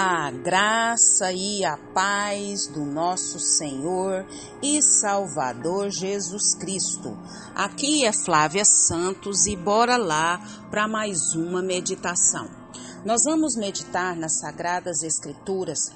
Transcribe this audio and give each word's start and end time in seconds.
A 0.00 0.30
graça 0.30 1.32
e 1.32 1.64
a 1.64 1.76
paz 1.76 2.68
do 2.68 2.84
nosso 2.84 3.40
Senhor 3.40 4.24
e 4.62 4.80
Salvador 4.80 5.90
Jesus 5.90 6.54
Cristo. 6.54 7.18
Aqui 7.52 8.04
é 8.04 8.12
Flávia 8.12 8.64
Santos 8.64 9.46
e 9.46 9.56
bora 9.56 9.96
lá 9.96 10.40
para 10.70 10.86
mais 10.86 11.34
uma 11.34 11.60
meditação. 11.60 12.48
Nós 13.04 13.22
vamos 13.24 13.56
meditar 13.56 14.14
nas 14.14 14.38
Sagradas 14.38 15.02
Escrituras 15.02 15.90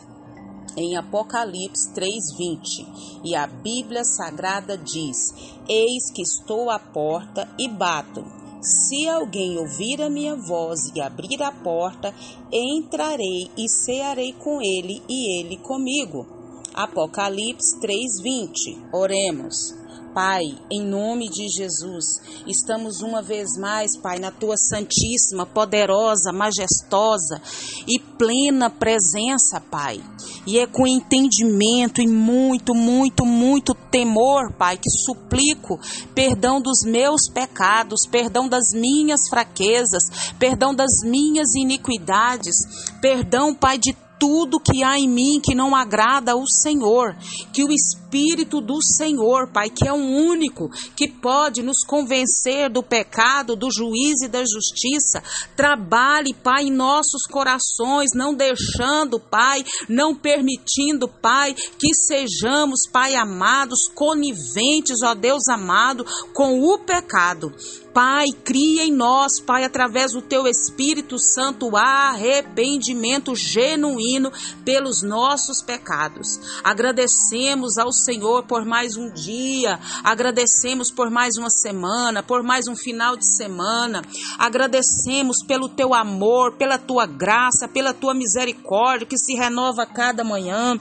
em 0.76 0.96
Apocalipse 0.96 1.94
3:20, 1.94 3.22
e 3.22 3.36
a 3.36 3.46
Bíblia 3.46 4.02
Sagrada 4.04 4.76
diz: 4.76 5.32
Eis 5.68 6.10
que 6.12 6.22
estou 6.22 6.70
à 6.70 6.78
porta 6.80 7.48
e 7.56 7.68
bato. 7.68 8.41
Se 8.62 9.08
alguém 9.08 9.58
ouvir 9.58 10.00
a 10.00 10.08
minha 10.08 10.36
voz 10.36 10.78
e 10.94 11.00
abrir 11.00 11.42
a 11.42 11.50
porta, 11.50 12.14
entrarei 12.52 13.50
e 13.58 13.68
cearei 13.68 14.32
com 14.34 14.62
ele 14.62 15.02
e 15.08 15.40
ele 15.40 15.56
comigo. 15.56 16.24
Apocalipse 16.72 17.80
3:20. 17.80 18.78
Oremos. 18.92 19.74
Pai, 20.14 20.44
em 20.70 20.86
nome 20.86 21.28
de 21.28 21.48
Jesus, 21.48 22.20
estamos 22.46 23.00
uma 23.00 23.22
vez 23.22 23.56
mais, 23.58 23.96
Pai, 23.96 24.18
na 24.18 24.30
tua 24.30 24.58
santíssima, 24.58 25.46
poderosa, 25.46 26.30
majestosa 26.32 27.40
e 27.88 27.98
plena 27.98 28.68
presença, 28.68 29.58
Pai. 29.58 30.00
E 30.46 30.58
é 30.58 30.66
com 30.66 30.86
entendimento 30.86 32.02
e 32.02 32.06
muito, 32.06 32.74
muito, 32.74 33.24
muito 33.24 33.71
temor, 33.92 34.50
Pai, 34.54 34.78
que 34.78 34.90
suplico 34.90 35.78
perdão 36.14 36.60
dos 36.60 36.82
meus 36.82 37.28
pecados, 37.32 38.06
perdão 38.10 38.48
das 38.48 38.72
minhas 38.72 39.28
fraquezas, 39.28 40.32
perdão 40.38 40.74
das 40.74 41.04
minhas 41.04 41.54
iniquidades, 41.54 42.56
perdão, 43.02 43.54
Pai, 43.54 43.76
de 43.76 43.94
tudo 44.22 44.60
que 44.60 44.84
há 44.84 44.96
em 44.96 45.08
mim 45.08 45.40
que 45.42 45.52
não 45.52 45.74
agrada 45.74 46.30
ao 46.30 46.46
Senhor, 46.46 47.16
que 47.52 47.64
o 47.64 47.72
Espírito 47.72 48.60
do 48.60 48.80
Senhor, 48.80 49.48
Pai, 49.52 49.68
que 49.68 49.88
é 49.88 49.92
o 49.92 49.96
único 49.96 50.68
que 50.94 51.08
pode 51.08 51.60
nos 51.60 51.84
convencer 51.84 52.70
do 52.70 52.84
pecado, 52.84 53.56
do 53.56 53.68
juízo 53.68 54.26
e 54.26 54.28
da 54.28 54.44
justiça, 54.44 55.20
trabalhe, 55.56 56.32
Pai, 56.34 56.66
em 56.66 56.70
nossos 56.70 57.26
corações, 57.26 58.10
não 58.14 58.32
deixando, 58.32 59.18
Pai, 59.18 59.64
não 59.88 60.14
permitindo, 60.14 61.08
Pai, 61.08 61.52
que 61.52 61.92
sejamos, 61.92 62.82
Pai 62.92 63.16
amados, 63.16 63.88
coniventes, 63.92 65.02
ó 65.02 65.16
Deus 65.16 65.48
amado, 65.48 66.06
com 66.32 66.60
o 66.62 66.78
pecado. 66.78 67.52
Pai, 67.92 68.28
cria 68.42 68.84
em 68.84 68.92
nós, 68.92 69.38
Pai, 69.38 69.64
através 69.64 70.12
do 70.12 70.22
teu 70.22 70.46
Espírito 70.46 71.18
Santo, 71.18 71.76
arrependimento 71.76 73.36
genuíno 73.36 74.32
pelos 74.64 75.02
nossos 75.02 75.60
pecados. 75.60 76.40
Agradecemos 76.64 77.76
ao 77.76 77.92
Senhor 77.92 78.44
por 78.44 78.64
mais 78.64 78.96
um 78.96 79.12
dia, 79.12 79.78
agradecemos 80.02 80.90
por 80.90 81.10
mais 81.10 81.36
uma 81.36 81.50
semana, 81.50 82.22
por 82.22 82.42
mais 82.42 82.66
um 82.66 82.74
final 82.74 83.14
de 83.14 83.26
semana. 83.26 84.02
Agradecemos 84.38 85.44
pelo 85.46 85.68
teu 85.68 85.92
amor, 85.92 86.56
pela 86.56 86.78
tua 86.78 87.04
graça, 87.04 87.68
pela 87.68 87.92
tua 87.92 88.14
misericórdia 88.14 89.06
que 89.06 89.18
se 89.18 89.34
renova 89.34 89.82
a 89.82 89.86
cada 89.86 90.24
manhã. 90.24 90.80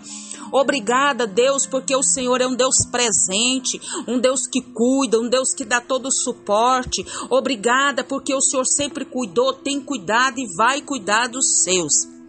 Obrigada, 0.52 1.25
Deus, 1.25 1.66
porque 1.66 1.95
o 1.95 2.03
Senhor 2.03 2.41
é 2.41 2.47
um 2.47 2.55
Deus 2.55 2.85
presente, 2.91 3.81
um 4.07 4.19
Deus 4.19 4.47
que 4.47 4.61
cuida, 4.61 5.19
um 5.19 5.30
Deus 5.30 5.53
que 5.53 5.63
dá 5.63 5.80
todo 5.80 6.07
o 6.07 6.11
suporte. 6.11 7.05
Obrigada, 7.30 8.03
porque 8.03 8.33
o 8.33 8.41
Senhor 8.41 8.66
sempre 8.66 9.05
cuidou, 9.05 9.53
tem 9.53 9.79
cuidado 9.79 10.39
e 10.39 10.55
vai 10.55 10.81
cuidar 10.81 11.27
dos 11.27 11.63
seus. 11.63 12.20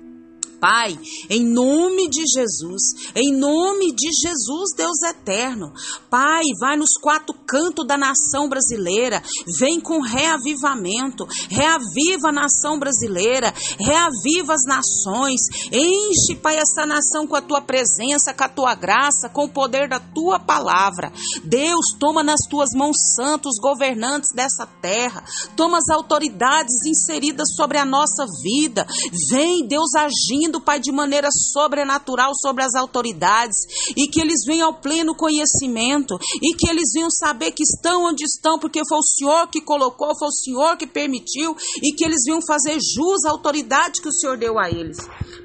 Pai, 0.62 0.96
em 1.28 1.44
nome 1.44 2.08
de 2.08 2.22
Jesus, 2.24 3.10
em 3.16 3.36
nome 3.36 3.92
de 3.96 4.12
Jesus, 4.12 4.72
Deus 4.76 5.02
eterno. 5.02 5.72
Pai, 6.08 6.42
vai 6.60 6.76
nos 6.76 6.96
quatro 7.02 7.34
cantos 7.44 7.84
da 7.84 7.98
nação 7.98 8.48
brasileira, 8.48 9.20
vem 9.58 9.80
com 9.80 10.00
reavivamento, 10.00 11.26
reaviva 11.50 12.28
a 12.28 12.32
nação 12.32 12.78
brasileira, 12.78 13.52
reaviva 13.76 14.54
as 14.54 14.64
nações, 14.64 15.40
enche, 15.72 16.36
Pai, 16.40 16.56
essa 16.56 16.86
nação 16.86 17.26
com 17.26 17.34
a 17.34 17.42
tua 17.42 17.60
presença, 17.60 18.32
com 18.32 18.44
a 18.44 18.48
tua 18.48 18.74
graça, 18.76 19.28
com 19.28 19.46
o 19.46 19.52
poder 19.52 19.88
da 19.88 19.98
tua 19.98 20.38
palavra. 20.38 21.12
Deus, 21.42 21.86
toma 21.98 22.22
nas 22.22 22.42
tuas 22.48 22.68
mãos 22.72 23.14
santos 23.16 23.56
governantes 23.60 24.30
dessa 24.32 24.64
terra, 24.80 25.24
toma 25.56 25.78
as 25.78 25.88
autoridades 25.88 26.86
inseridas 26.86 27.52
sobre 27.56 27.78
a 27.78 27.84
nossa 27.84 28.24
vida. 28.44 28.86
Vem, 29.28 29.66
Deus, 29.66 29.90
agindo 29.96 30.51
agindo, 30.52 30.60
Pai, 30.60 30.78
de 30.78 30.92
maneira 30.92 31.28
sobrenatural 31.30 32.32
sobre 32.34 32.62
as 32.62 32.74
autoridades 32.74 33.56
e 33.96 34.06
que 34.06 34.20
eles 34.20 34.44
venham 34.44 34.68
ao 34.68 34.74
pleno 34.74 35.14
conhecimento 35.14 36.18
e 36.42 36.54
que 36.54 36.68
eles 36.68 36.90
venham 36.94 37.10
saber 37.10 37.52
que 37.52 37.62
estão 37.62 38.04
onde 38.04 38.24
estão, 38.24 38.58
porque 38.58 38.82
foi 38.86 38.98
o 38.98 39.02
Senhor 39.02 39.48
que 39.48 39.60
colocou, 39.60 40.16
foi 40.18 40.28
o 40.28 40.32
Senhor 40.32 40.76
que 40.76 40.86
permitiu 40.86 41.56
e 41.82 41.94
que 41.94 42.04
eles 42.04 42.22
venham 42.26 42.40
fazer 42.46 42.74
jus 42.74 43.24
à 43.24 43.30
autoridade 43.30 44.02
que 44.02 44.08
o 44.08 44.12
Senhor 44.12 44.36
deu 44.36 44.58
a 44.58 44.68
eles. 44.68 44.98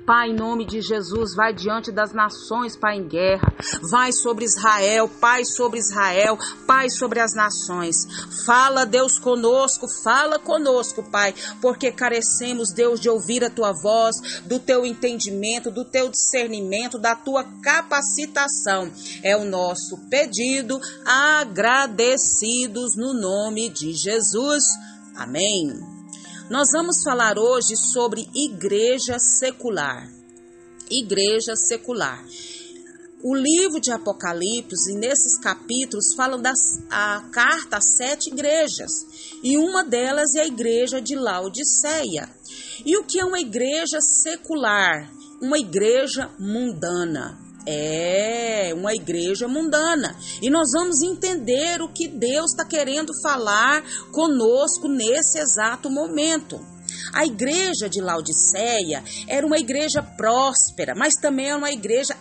Pai, 0.07 0.29
em 0.29 0.33
nome 0.33 0.65
de 0.65 0.81
Jesus, 0.81 1.35
vai 1.35 1.53
diante 1.53 1.91
das 1.91 2.13
nações, 2.13 2.77
Pai, 2.77 2.95
em 2.95 3.05
guerra. 3.05 3.53
Vai 3.91 4.13
sobre 4.13 4.45
Israel, 4.45 5.09
Pai, 5.19 5.43
sobre 5.43 5.79
Israel, 5.79 6.37
Pai, 6.65 6.89
sobre 6.89 7.19
as 7.19 7.35
nações. 7.35 8.07
Fala, 8.45 8.85
Deus, 8.85 9.19
conosco, 9.19 9.85
fala 10.01 10.39
conosco, 10.39 11.03
Pai, 11.11 11.35
porque 11.61 11.91
carecemos, 11.91 12.71
Deus, 12.71 13.01
de 13.01 13.09
ouvir 13.09 13.43
a 13.43 13.49
tua 13.49 13.73
voz, 13.73 14.15
do 14.45 14.59
teu 14.59 14.85
entendimento, 14.85 15.69
do 15.69 15.83
teu 15.83 16.07
discernimento, 16.07 16.97
da 16.97 17.13
tua 17.13 17.43
capacitação. 17.61 18.89
É 19.21 19.35
o 19.35 19.43
nosso 19.43 19.97
pedido, 20.09 20.79
agradecidos 21.05 22.95
no 22.95 23.13
nome 23.13 23.67
de 23.67 23.91
Jesus. 23.91 24.63
Amém. 25.17 25.96
Nós 26.49 26.69
vamos 26.71 27.03
falar 27.03 27.37
hoje 27.37 27.75
sobre 27.75 28.25
igreja 28.33 29.19
secular. 29.19 30.09
Igreja 30.89 31.57
secular. 31.57 32.23
O 33.21 33.35
livro 33.35 33.81
de 33.81 33.91
Apocalipse, 33.91 34.93
nesses 34.93 35.37
capítulos, 35.39 36.13
falam 36.15 36.41
da 36.41 36.53
carta 37.33 37.77
a 37.77 37.81
sete 37.81 38.29
igrejas. 38.29 38.91
E 39.43 39.57
uma 39.57 39.83
delas 39.83 40.35
é 40.35 40.43
a 40.43 40.47
igreja 40.47 41.01
de 41.01 41.15
Laodiceia. 41.17 42.29
E 42.85 42.95
o 42.95 43.03
que 43.03 43.19
é 43.19 43.25
uma 43.25 43.41
igreja 43.41 43.99
secular? 43.99 45.11
Uma 45.41 45.59
igreja 45.59 46.31
mundana. 46.39 47.46
É 47.69 48.71
uma 48.73 48.95
igreja 48.95 49.45
mundana. 49.45 50.15
E 50.41 50.49
nós 50.49 50.71
vamos 50.71 51.01
entender 51.01 51.81
o 51.81 51.89
que 51.89 52.07
Deus 52.07 52.51
está 52.51 52.63
querendo 52.63 53.11
falar 53.21 53.83
conosco 54.13 54.87
nesse 54.87 55.37
exato 55.37 55.89
momento. 55.89 56.57
A 57.13 57.25
igreja 57.25 57.89
de 57.89 57.99
Laodiceia 57.99 59.03
era 59.27 59.45
uma 59.45 59.57
igreja 59.57 60.01
próspera, 60.01 60.95
mas 60.95 61.15
também 61.15 61.47
era 61.47 61.57
uma 61.57 61.71
igreja 61.71 62.15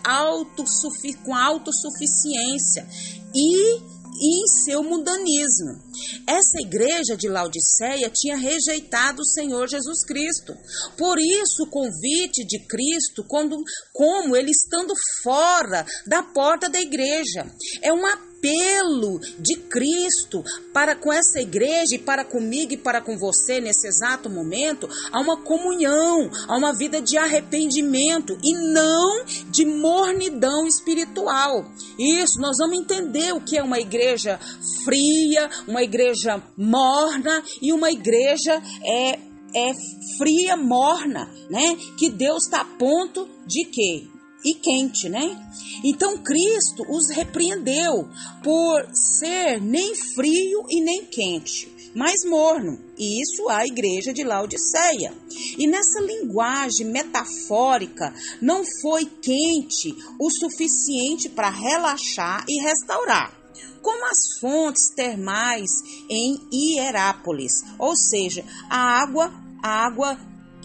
com 1.24 1.34
autossuficiência. 1.34 2.86
E 3.34 3.80
e 4.20 4.42
em 4.42 4.46
seu 4.64 4.82
mundanismo. 4.82 5.80
Essa 6.26 6.60
igreja 6.60 7.16
de 7.16 7.28
Laodiceia 7.28 8.10
tinha 8.12 8.36
rejeitado 8.36 9.22
o 9.22 9.26
Senhor 9.26 9.68
Jesus 9.68 10.04
Cristo. 10.04 10.56
Por 10.96 11.18
isso, 11.18 11.64
o 11.64 11.70
convite 11.70 12.44
de 12.44 12.58
Cristo, 12.66 13.24
quando, 13.24 13.62
como 13.92 14.36
ele 14.36 14.50
estando 14.50 14.94
fora 15.22 15.86
da 16.06 16.22
porta 16.22 16.68
da 16.68 16.80
igreja, 16.80 17.46
é 17.82 17.92
uma 17.92 18.18
apelo 18.36 19.18
de 19.38 19.56
Cristo 19.56 20.44
para 20.72 20.94
com 20.94 21.12
essa 21.12 21.40
igreja 21.40 21.94
e 21.94 21.98
para 21.98 22.24
comigo 22.24 22.72
e 22.72 22.76
para 22.76 23.00
com 23.00 23.16
você 23.16 23.60
nesse 23.60 23.88
exato 23.88 24.28
momento 24.28 24.88
a 25.10 25.20
uma 25.20 25.36
comunhão, 25.36 26.30
a 26.46 26.56
uma 26.56 26.72
vida 26.72 27.00
de 27.00 27.16
arrependimento 27.16 28.38
e 28.42 28.52
não 28.54 29.24
de 29.50 29.64
mornidão 30.06 30.66
espiritual. 30.66 31.64
Isso, 31.98 32.40
nós 32.40 32.56
vamos 32.58 32.78
entender 32.78 33.32
o 33.32 33.40
que 33.40 33.58
é 33.58 33.62
uma 33.62 33.78
igreja 33.78 34.38
fria, 34.84 35.50
uma 35.66 35.82
igreja 35.82 36.42
morna 36.56 37.42
e 37.60 37.72
uma 37.72 37.90
igreja 37.90 38.62
é 38.84 39.18
é 39.54 39.72
fria, 40.18 40.54
morna, 40.54 41.32
né? 41.48 41.78
Que 41.96 42.10
Deus 42.10 42.44
está 42.44 42.60
a 42.60 42.64
ponto 42.64 43.26
de 43.46 43.64
quê? 43.64 44.06
E 44.46 44.54
quente, 44.54 45.08
né? 45.08 45.36
Então 45.82 46.18
Cristo 46.18 46.84
os 46.88 47.10
repreendeu 47.10 48.08
por 48.44 48.86
ser 48.94 49.60
nem 49.60 49.92
frio 50.14 50.64
e 50.70 50.80
nem 50.80 51.04
quente, 51.04 51.68
mas 51.92 52.24
morno. 52.24 52.78
E 52.96 53.20
isso 53.20 53.48
a 53.48 53.66
igreja 53.66 54.12
de 54.12 54.22
Laodiceia. 54.22 55.12
E 55.58 55.66
nessa 55.66 56.00
linguagem 56.00 56.86
metafórica, 56.86 58.14
não 58.40 58.62
foi 58.80 59.04
quente 59.04 59.92
o 60.20 60.30
suficiente 60.30 61.28
para 61.28 61.50
relaxar 61.50 62.44
e 62.48 62.62
restaurar 62.62 63.34
como 63.82 64.04
as 64.04 64.40
fontes 64.40 64.88
termais 64.96 65.70
em 66.10 66.40
Hierápolis, 66.52 67.62
ou 67.78 67.96
seja, 67.96 68.44
a 68.68 69.00
água, 69.00 69.32
a 69.62 69.86
água 69.86 70.18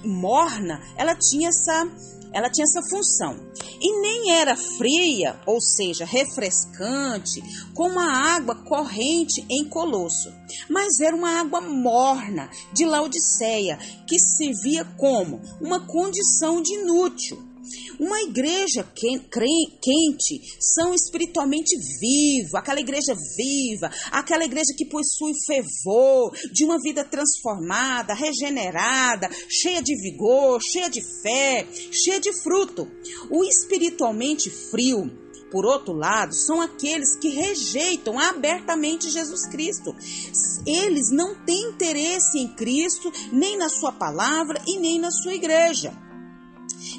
morna, 0.03 0.81
ela 0.97 1.15
tinha 1.15 1.49
essa 1.49 1.87
ela 2.33 2.49
tinha 2.49 2.65
essa 2.65 2.81
função. 2.89 3.35
E 3.81 4.01
nem 4.01 4.31
era 4.31 4.55
fria, 4.55 5.39
ou 5.45 5.59
seja, 5.59 6.05
refrescante, 6.05 7.41
como 7.73 7.99
a 7.99 8.35
água 8.35 8.55
corrente 8.55 9.45
em 9.49 9.67
Colosso, 9.67 10.33
mas 10.69 10.99
era 10.99 11.15
uma 11.15 11.39
água 11.39 11.61
morna 11.61 12.49
de 12.73 12.85
Laodiceia, 12.85 13.77
que 14.07 14.19
servia 14.19 14.85
como 14.97 15.41
uma 15.59 15.79
condição 15.85 16.61
de 16.61 16.73
inútil. 16.73 17.50
Uma 18.01 18.19
igreja 18.23 18.83
quente 18.95 20.41
são 20.59 20.91
espiritualmente 20.91 21.77
viva, 21.99 22.57
aquela 22.57 22.79
igreja 22.79 23.13
viva, 23.37 23.91
aquela 24.11 24.43
igreja 24.43 24.73
que 24.75 24.87
possui 24.87 25.33
fervor, 25.45 26.35
de 26.51 26.65
uma 26.65 26.79
vida 26.81 27.03
transformada, 27.03 28.15
regenerada, 28.15 29.29
cheia 29.47 29.83
de 29.83 29.95
vigor, 30.01 30.59
cheia 30.63 30.89
de 30.89 30.99
fé, 31.21 31.67
cheia 31.91 32.19
de 32.19 32.33
fruto. 32.41 32.87
O 33.29 33.43
espiritualmente 33.43 34.49
frio, 34.49 35.07
por 35.51 35.63
outro 35.63 35.93
lado, 35.93 36.33
são 36.33 36.59
aqueles 36.59 37.15
que 37.17 37.29
rejeitam 37.29 38.17
abertamente 38.17 39.11
Jesus 39.11 39.45
Cristo. 39.45 39.95
Eles 40.65 41.11
não 41.11 41.35
têm 41.45 41.69
interesse 41.69 42.39
em 42.39 42.47
Cristo, 42.55 43.13
nem 43.31 43.55
na 43.57 43.69
sua 43.69 43.91
palavra 43.91 44.59
e 44.65 44.79
nem 44.79 44.97
na 44.97 45.11
sua 45.11 45.35
igreja. 45.35 45.95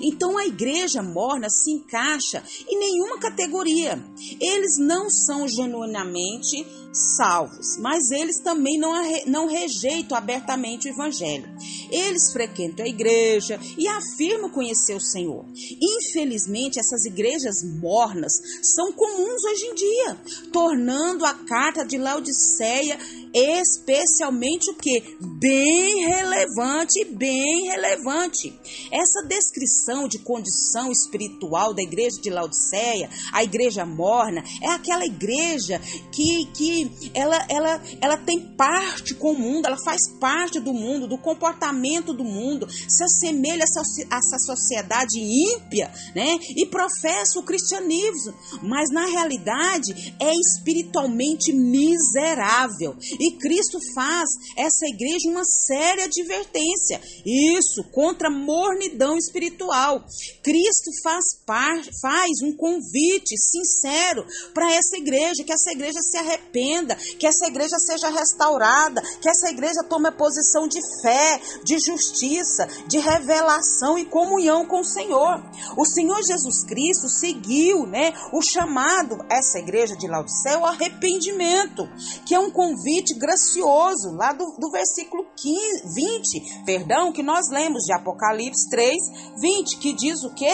Então 0.02 0.36
a 0.36 0.46
igreja 0.46 1.02
morna 1.02 1.48
se 1.48 1.70
encaixa 1.70 2.42
em 2.68 2.78
nenhuma 2.78 3.18
categoria. 3.18 4.02
Eles 4.40 4.76
não 4.78 5.08
são 5.08 5.46
genuinamente 5.46 6.66
salvos, 6.92 7.78
mas 7.78 8.10
eles 8.10 8.40
também 8.40 8.78
não, 8.78 8.92
não 9.26 9.46
rejeitam 9.46 10.16
abertamente 10.16 10.88
o 10.88 10.92
evangelho. 10.92 11.48
Eles 11.90 12.32
frequentam 12.32 12.84
a 12.84 12.88
igreja 12.88 13.58
e 13.78 13.88
afirmam 13.88 14.50
conhecer 14.50 14.94
o 14.94 15.00
Senhor. 15.00 15.44
Infelizmente, 15.80 16.78
essas 16.78 17.04
igrejas 17.04 17.62
mornas 17.80 18.32
são 18.62 18.92
comuns 18.92 19.42
hoje 19.44 19.64
em 19.66 19.74
dia, 19.74 20.18
tornando 20.52 21.24
a 21.24 21.34
carta 21.34 21.84
de 21.84 21.96
Laodiceia 21.96 22.98
especialmente 23.34 24.70
o 24.70 24.74
que? 24.74 25.16
Bem 25.20 26.06
relevante, 26.06 27.04
bem 27.04 27.68
relevante. 27.68 28.52
Essa 28.90 29.26
descrição 29.26 30.06
de 30.06 30.18
condição 30.18 30.90
espiritual 30.90 31.74
da 31.74 31.82
igreja 31.82 32.20
de 32.20 32.30
Laodiceia, 32.30 33.08
a 33.32 33.42
igreja 33.42 33.84
morna, 33.84 34.42
é 34.62 34.68
aquela 34.68 35.04
igreja 35.06 35.80
que, 36.12 36.46
que 36.54 37.10
ela, 37.14 37.46
ela, 37.48 37.82
ela 38.00 38.16
tem 38.16 38.40
parte 38.56 39.14
com 39.14 39.32
o 39.32 39.38
mundo, 39.38 39.66
ela 39.66 39.78
faz 39.84 40.00
parte 40.20 40.60
do 40.60 40.72
mundo, 40.72 41.08
do 41.08 41.18
comportamento 41.18 42.12
do 42.12 42.24
mundo, 42.24 42.68
se 42.70 43.02
assemelha 43.02 43.64
a 44.10 44.16
essa 44.18 44.38
sociedade 44.38 45.18
ímpia, 45.18 45.92
né? 46.14 46.38
E 46.56 46.66
professa 46.66 47.38
o 47.38 47.42
cristianismo, 47.42 48.34
mas 48.62 48.90
na 48.90 49.06
realidade 49.06 50.14
é 50.20 50.32
espiritualmente 50.34 51.52
miserável 51.52 52.96
e 53.22 53.36
Cristo 53.38 53.78
faz 53.94 54.28
essa 54.56 54.86
igreja 54.86 55.28
uma 55.28 55.44
séria 55.44 56.04
advertência. 56.04 57.00
Isso, 57.24 57.84
contra 57.92 58.28
a 58.28 58.30
mornidão 58.30 59.16
espiritual. 59.16 60.04
Cristo 60.42 60.90
faz, 61.02 61.24
par, 61.46 61.76
faz 62.00 62.30
um 62.42 62.56
convite 62.56 63.36
sincero 63.36 64.24
para 64.52 64.72
essa 64.72 64.96
igreja, 64.96 65.44
que 65.44 65.52
essa 65.52 65.70
igreja 65.70 66.00
se 66.00 66.16
arrependa, 66.16 66.96
que 66.96 67.26
essa 67.26 67.46
igreja 67.46 67.78
seja 67.78 68.08
restaurada, 68.08 69.02
que 69.20 69.28
essa 69.28 69.50
igreja 69.50 69.84
tome 69.88 70.08
a 70.08 70.12
posição 70.12 70.66
de 70.66 70.80
fé, 71.02 71.40
de 71.64 71.78
justiça, 71.78 72.66
de 72.88 72.98
revelação 72.98 73.98
e 73.98 74.04
comunhão 74.04 74.66
com 74.66 74.80
o 74.80 74.84
Senhor. 74.84 75.42
O 75.76 75.84
Senhor 75.84 76.22
Jesus 76.22 76.64
Cristo 76.64 77.08
seguiu, 77.08 77.86
né, 77.86 78.12
o 78.32 78.42
chamado 78.42 79.24
essa 79.30 79.58
igreja 79.58 79.96
de 79.96 80.08
Laodicea 80.08 80.58
o 80.62 80.66
arrependimento, 80.66 81.88
que 82.26 82.34
é 82.34 82.38
um 82.38 82.50
convite 82.50 83.11
convite 83.12 83.18
gracioso, 83.18 84.14
lá 84.16 84.32
do, 84.32 84.44
do 84.58 84.70
versículo 84.70 85.24
15, 85.36 85.94
20, 85.94 86.64
perdão, 86.64 87.12
que 87.12 87.22
nós 87.22 87.50
lemos 87.50 87.82
de 87.84 87.92
Apocalipse 87.92 88.68
3, 88.70 88.96
20, 89.40 89.78
que 89.78 89.92
diz 89.92 90.22
o 90.24 90.34
quê? 90.34 90.52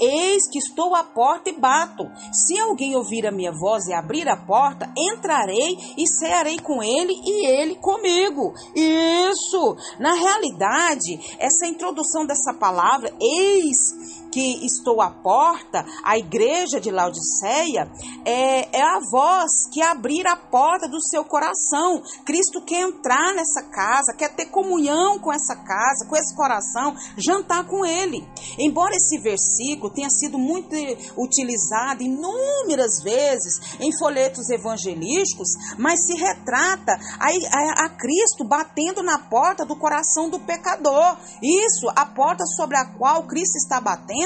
Eis 0.00 0.48
que 0.50 0.58
estou 0.58 0.94
à 0.94 1.04
porta 1.04 1.50
e 1.50 1.58
bato. 1.58 2.04
Se 2.32 2.58
alguém 2.58 2.96
ouvir 2.96 3.26
a 3.26 3.32
minha 3.32 3.52
voz 3.52 3.86
e 3.86 3.92
abrir 3.92 4.28
a 4.28 4.36
porta, 4.36 4.92
entrarei 4.96 5.76
e 5.96 6.06
cearei 6.06 6.58
com 6.58 6.82
ele 6.82 7.12
e 7.12 7.46
ele 7.46 7.76
comigo. 7.76 8.52
Isso! 8.74 9.76
Na 9.98 10.14
realidade, 10.14 11.36
essa 11.38 11.66
introdução 11.66 12.26
dessa 12.26 12.54
palavra, 12.54 13.12
eis 13.20 14.19
que 14.30 14.64
estou 14.64 15.00
à 15.00 15.10
porta, 15.10 15.84
a 16.04 16.16
igreja 16.16 16.80
de 16.80 16.90
Laodiceia, 16.90 17.90
é, 18.24 18.78
é 18.78 18.82
a 18.82 19.00
voz 19.10 19.50
que 19.72 19.82
abrir 19.82 20.26
a 20.26 20.36
porta 20.36 20.88
do 20.88 21.00
seu 21.02 21.24
coração. 21.24 22.02
Cristo 22.24 22.62
quer 22.62 22.80
entrar 22.80 23.34
nessa 23.34 23.62
casa, 23.62 24.14
quer 24.16 24.34
ter 24.34 24.46
comunhão 24.46 25.18
com 25.18 25.32
essa 25.32 25.56
casa, 25.56 26.06
com 26.08 26.16
esse 26.16 26.34
coração, 26.34 26.94
jantar 27.16 27.66
com 27.66 27.84
ele. 27.84 28.26
Embora 28.58 28.94
esse 28.94 29.18
versículo 29.18 29.92
tenha 29.92 30.10
sido 30.10 30.38
muito 30.38 30.70
utilizado 31.16 32.02
inúmeras 32.02 33.02
vezes 33.02 33.78
em 33.80 33.96
folhetos 33.98 34.48
evangelísticos, 34.50 35.48
mas 35.78 36.06
se 36.06 36.14
retrata 36.14 36.92
a, 37.18 37.26
a, 37.26 37.86
a 37.86 37.88
Cristo 37.90 38.44
batendo 38.44 39.02
na 39.02 39.18
porta 39.18 39.64
do 39.64 39.76
coração 39.76 40.28
do 40.28 40.38
pecador. 40.40 41.16
Isso, 41.42 41.88
a 41.96 42.06
porta 42.06 42.44
sobre 42.46 42.76
a 42.76 42.84
qual 42.84 43.24
Cristo 43.24 43.56
está 43.56 43.80
batendo 43.80 44.19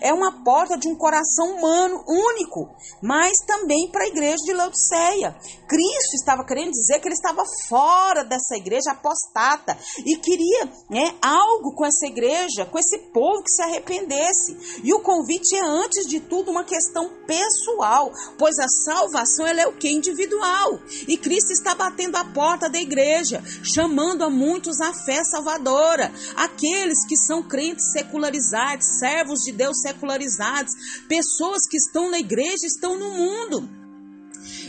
é 0.00 0.12
uma 0.12 0.42
porta 0.44 0.76
de 0.76 0.88
um 0.88 0.96
coração 0.96 1.56
humano 1.56 2.04
único, 2.06 2.68
mas 3.02 3.32
também 3.46 3.88
para 3.90 4.04
a 4.04 4.08
igreja 4.08 4.38
de 4.44 4.52
Laodiceia. 4.52 5.36
Cristo 5.68 6.14
estava 6.14 6.44
querendo 6.44 6.72
dizer 6.72 6.98
que 6.98 7.08
ele 7.08 7.14
estava 7.14 7.42
fora 7.68 8.24
dessa 8.24 8.56
igreja 8.56 8.90
apostata 8.90 9.78
e 10.04 10.16
queria 10.16 10.70
né, 10.88 11.14
algo 11.22 11.74
com 11.74 11.84
essa 11.84 12.06
igreja, 12.06 12.66
com 12.66 12.78
esse 12.78 12.98
povo 13.12 13.42
que 13.42 13.50
se 13.50 13.62
arrependesse. 13.62 14.56
E 14.82 14.92
o 14.92 15.00
convite 15.00 15.54
é, 15.54 15.60
antes 15.60 16.06
de 16.08 16.20
tudo, 16.20 16.50
uma 16.50 16.64
questão 16.64 17.10
pessoal, 17.26 18.12
pois 18.36 18.58
a 18.58 18.68
salvação 18.68 19.46
ela 19.46 19.60
é 19.60 19.66
o 19.66 19.72
que? 19.72 19.88
Individual. 19.88 20.80
E 21.06 21.16
Cristo 21.16 21.52
está 21.52 21.74
batendo 21.74 22.16
a 22.16 22.24
porta 22.24 22.68
da 22.68 22.80
igreja, 22.80 23.42
chamando 23.62 24.24
a 24.24 24.30
muitos 24.30 24.80
à 24.80 24.92
fé 24.92 25.22
salvadora, 25.24 26.12
aqueles 26.36 27.06
que 27.06 27.16
são 27.16 27.42
crentes 27.42 27.92
secularizados, 27.92 28.98
servos 28.98 29.29
servos 29.30 29.40
de 29.40 29.52
Deus 29.52 29.80
secularizados, 29.80 30.72
pessoas 31.08 31.66
que 31.68 31.76
estão 31.76 32.10
na 32.10 32.18
igreja, 32.18 32.66
estão 32.66 32.98
no 32.98 33.10
mundo. 33.10 33.79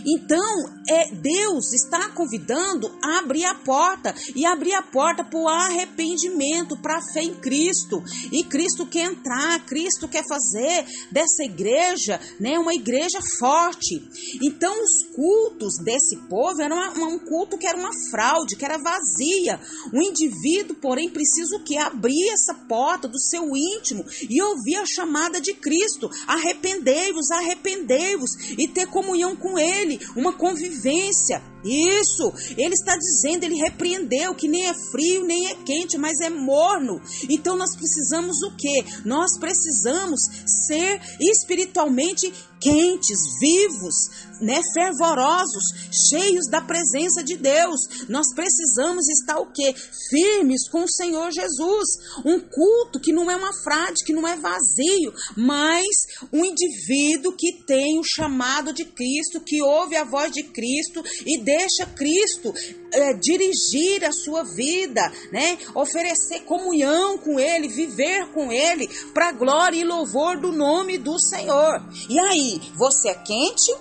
Então, 0.05 0.81
é, 0.87 1.11
Deus 1.11 1.71
está 1.73 2.09
convidando 2.09 2.91
a 3.03 3.19
abrir 3.19 3.45
a 3.45 3.55
porta 3.55 4.13
e 4.35 4.45
abrir 4.45 4.73
a 4.73 4.81
porta 4.81 5.23
para 5.23 5.39
o 5.39 5.47
arrependimento, 5.47 6.77
para 6.77 6.97
a 6.97 7.13
fé 7.13 7.23
em 7.23 7.35
Cristo. 7.35 8.03
E 8.31 8.43
Cristo 8.43 8.85
quer 8.85 9.11
entrar, 9.11 9.65
Cristo 9.65 10.07
quer 10.07 10.23
fazer 10.27 10.85
dessa 11.11 11.43
igreja 11.43 12.19
né, 12.39 12.57
uma 12.57 12.73
igreja 12.73 13.19
forte. 13.39 14.01
Então, 14.41 14.73
os 14.83 15.15
cultos 15.15 15.75
desse 15.83 16.17
povo 16.27 16.61
eram 16.61 16.75
uma, 16.75 17.07
um 17.07 17.19
culto 17.19 17.57
que 17.57 17.67
era 17.67 17.77
uma 17.77 17.91
fraude, 18.09 18.55
que 18.55 18.65
era 18.65 18.77
vazia. 18.77 19.59
O 19.93 20.01
indivíduo, 20.01 20.75
porém, 20.75 21.09
precisa 21.09 21.55
o 21.55 21.63
que? 21.63 21.77
Abrir 21.77 22.29
essa 22.29 22.53
porta 22.53 23.07
do 23.07 23.19
seu 23.19 23.55
íntimo 23.55 24.05
e 24.29 24.41
ouvir 24.41 24.77
a 24.77 24.85
chamada 24.85 25.39
de 25.39 25.53
Cristo. 25.53 26.09
Arrependei-vos, 26.27 27.29
arrependei-vos 27.31 28.31
e 28.57 28.67
ter 28.67 28.87
comunhão 28.87 29.35
com 29.35 29.57
ele 29.57 29.90
uma 30.15 30.33
convivência. 30.33 31.41
Isso, 31.63 32.33
ele 32.57 32.73
está 32.73 32.95
dizendo, 32.95 33.43
ele 33.43 33.55
repreendeu 33.55 34.33
que 34.35 34.47
nem 34.47 34.65
é 34.67 34.73
frio, 34.91 35.23
nem 35.23 35.47
é 35.47 35.55
quente, 35.55 35.97
mas 35.97 36.19
é 36.19 36.29
morno. 36.29 37.01
Então 37.29 37.55
nós 37.55 37.75
precisamos 37.75 38.41
o 38.41 38.55
quê? 38.55 38.83
Nós 39.05 39.37
precisamos 39.39 40.21
ser 40.45 40.99
espiritualmente 41.19 42.31
quentes, 42.61 43.19
vivos, 43.39 43.95
né, 44.39 44.61
fervorosos, 44.73 45.63
cheios 46.09 46.47
da 46.49 46.61
presença 46.61 47.23
de 47.23 47.35
Deus. 47.35 47.79
Nós 48.07 48.27
precisamos 48.33 49.07
estar 49.09 49.39
o 49.39 49.51
quê? 49.51 49.73
Firmes 50.09 50.69
com 50.69 50.83
o 50.83 50.89
Senhor 50.89 51.31
Jesus. 51.31 51.89
Um 52.23 52.39
culto 52.39 52.99
que 52.99 53.11
não 53.11 53.29
é 53.29 53.35
uma 53.35 53.51
frade, 53.63 54.03
que 54.05 54.13
não 54.13 54.27
é 54.27 54.35
vazio, 54.35 55.13
mas 55.35 55.87
um 56.31 56.45
indivíduo 56.45 57.35
que 57.35 57.63
tem 57.65 57.99
o 57.99 58.03
chamado 58.03 58.71
de 58.71 58.85
Cristo, 58.85 59.41
que 59.41 59.61
ouve 59.61 59.95
a 59.95 60.03
voz 60.03 60.31
de 60.31 60.43
Cristo 60.43 61.03
e 61.25 61.41
deixa 61.51 61.85
Cristo 61.85 62.53
é, 62.93 63.13
dirigir 63.13 64.05
a 64.05 64.11
sua 64.11 64.43
vida, 64.43 65.01
né? 65.31 65.57
Oferecer 65.75 66.41
comunhão 66.41 67.17
com 67.17 67.39
Ele, 67.39 67.67
viver 67.67 68.27
com 68.33 68.51
Ele, 68.51 68.87
para 69.13 69.31
glória 69.31 69.77
e 69.77 69.83
louvor 69.83 70.39
do 70.39 70.51
nome 70.51 70.97
do 70.97 71.19
Senhor. 71.19 71.81
E 72.09 72.17
aí, 72.19 72.61
você 72.75 73.09
é 73.09 73.15
quente 73.15 73.71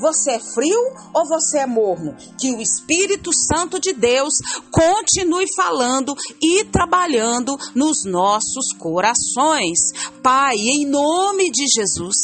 Você 0.00 0.32
é 0.32 0.40
frio 0.54 0.82
ou 1.14 1.28
você 1.28 1.58
é 1.58 1.66
morno? 1.66 2.16
Que 2.38 2.50
o 2.52 2.60
Espírito 2.60 3.30
Santo 3.32 3.78
de 3.78 3.92
Deus 3.92 4.34
continue 4.70 5.46
falando 5.54 6.14
e 6.40 6.64
trabalhando 6.64 7.56
nos 7.74 8.04
nossos 8.04 8.72
corações. 8.78 9.78
Pai, 10.22 10.56
em 10.56 10.86
nome 10.86 11.50
de 11.50 11.66
Jesus, 11.66 12.16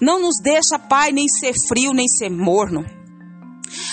não 0.00 0.20
nos 0.20 0.36
deixa, 0.42 0.78
Pai, 0.78 1.12
nem 1.12 1.28
ser 1.28 1.54
frio, 1.68 1.92
nem 1.92 2.08
ser 2.08 2.30
morno. 2.30 2.84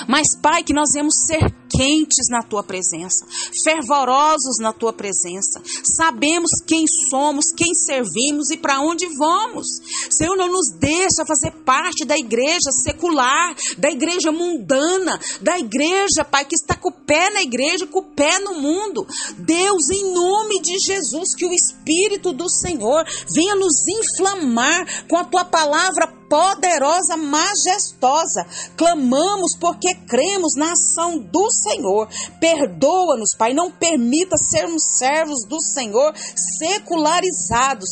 Mas, 0.07 0.35
Pai, 0.41 0.63
que 0.63 0.73
nós 0.73 0.89
vamos 0.93 1.15
ser 1.25 1.53
quentes 1.69 2.27
na 2.29 2.41
tua 2.41 2.63
presença, 2.63 3.25
fervorosos 3.63 4.57
na 4.59 4.73
tua 4.73 4.91
presença. 4.91 5.61
Sabemos 5.83 6.49
quem 6.65 6.85
somos, 7.09 7.51
quem 7.55 7.73
servimos 7.73 8.49
e 8.49 8.57
para 8.57 8.81
onde 8.81 9.05
vamos. 9.17 9.67
Senhor, 10.09 10.35
não 10.35 10.51
nos 10.51 10.71
deixa 10.71 11.25
fazer 11.25 11.51
parte 11.63 12.05
da 12.05 12.17
igreja 12.17 12.71
secular, 12.71 13.55
da 13.77 13.89
igreja 13.89 14.31
mundana, 14.31 15.19
da 15.41 15.59
igreja, 15.59 16.25
Pai, 16.25 16.45
que 16.45 16.55
está 16.55 16.75
com 16.75 16.89
o 16.89 16.93
pé 16.93 17.29
na 17.29 17.41
igreja, 17.41 17.87
com 17.87 17.99
o 17.99 18.03
pé 18.03 18.39
no 18.39 18.55
mundo. 18.55 19.05
Deus, 19.37 19.89
em 19.89 20.13
nome 20.13 20.61
de 20.61 20.77
Jesus, 20.79 21.35
que 21.35 21.45
o 21.45 21.53
Espírito 21.53 22.33
do 22.33 22.49
Senhor 22.49 23.05
venha 23.33 23.55
nos 23.55 23.87
inflamar 23.87 25.07
com 25.07 25.17
a 25.17 25.23
tua 25.23 25.45
palavra 25.45 26.07
poderosa, 26.29 27.17
majestosa. 27.17 28.45
Clamamos 28.77 29.57
porque 29.59 29.95
cremos 30.09 30.55
na 30.55 30.71
ação 30.71 31.19
do 31.19 31.51
Senhor. 31.51 32.09
Perdoa-nos, 32.41 33.35
Pai. 33.35 33.53
Não 33.53 33.71
permita 33.71 34.35
sermos 34.37 34.83
servos 34.97 35.45
do 35.47 35.61
Senhor 35.61 36.13
secularizados, 36.57 37.89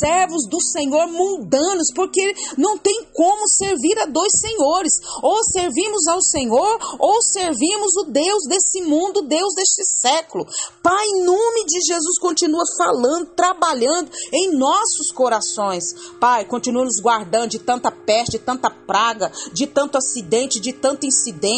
servos 0.00 0.48
do 0.48 0.60
Senhor 0.60 1.06
mundanos, 1.08 1.92
porque 1.94 2.34
não 2.56 2.78
tem 2.78 3.06
como 3.12 3.46
servir 3.46 3.98
a 3.98 4.06
dois 4.06 4.32
senhores. 4.40 4.94
Ou 5.22 5.44
servimos 5.44 6.06
ao 6.08 6.22
Senhor, 6.22 6.78
ou 6.98 7.22
servimos 7.22 7.94
o 7.98 8.04
Deus 8.04 8.44
desse 8.48 8.80
mundo, 8.82 9.22
Deus 9.22 9.54
deste 9.54 9.84
século. 9.84 10.46
Pai, 10.82 11.04
em 11.06 11.24
nome 11.24 11.64
de 11.66 11.80
Jesus, 11.86 12.18
continua 12.18 12.64
falando, 12.76 13.26
trabalhando 13.36 14.10
em 14.32 14.56
nossos 14.56 15.12
corações. 15.12 15.92
Pai, 16.18 16.44
continua 16.46 16.84
nos 16.84 17.00
guardando 17.00 17.50
de 17.50 17.58
tanta 17.58 17.90
peste, 17.90 18.38
de 18.38 18.38
tanta 18.38 18.70
praga, 18.70 19.30
de 19.52 19.66
tanto 19.66 19.98
acidente, 19.98 20.60
de 20.60 20.72
tanto 20.72 21.04
incidente. 21.04 21.57